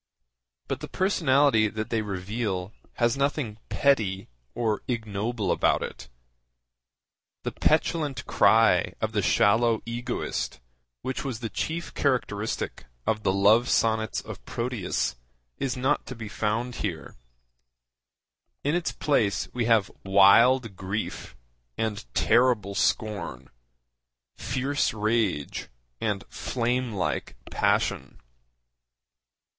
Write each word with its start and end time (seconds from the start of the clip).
But 0.67 0.79
the 0.79 0.87
personality 0.87 1.67
that 1.67 1.91
they 1.91 2.01
reveal 2.01 2.73
has 2.93 3.15
nothing 3.15 3.59
petty 3.69 4.29
or 4.55 4.81
ignoble 4.87 5.51
about 5.51 5.83
it. 5.83 6.09
The 7.43 7.51
petulant 7.51 8.25
cry 8.25 8.95
of 8.99 9.11
the 9.11 9.21
shallow 9.21 9.83
egoist 9.85 10.59
which 11.03 11.23
was 11.23 11.39
the 11.39 11.51
chief 11.51 11.93
characteristic 11.93 12.85
of 13.05 13.21
the 13.21 13.31
Love 13.31 13.69
Sonnets 13.69 14.21
of 14.21 14.43
Proteus 14.43 15.17
is 15.59 15.77
not 15.77 16.07
to 16.07 16.15
be 16.15 16.27
found 16.27 16.77
here. 16.77 17.15
In 18.63 18.73
its 18.73 18.91
place 18.91 19.49
we 19.53 19.65
have 19.65 19.91
wild 20.03 20.75
grief 20.75 21.35
and 21.77 22.11
terrible 22.15 22.73
scorn, 22.73 23.51
fierce 24.35 24.95
rage 24.95 25.67
and 25.99 26.23
flame 26.27 26.91
like 26.91 27.35
passion. 27.51 28.19